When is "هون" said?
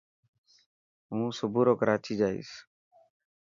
1.11-1.29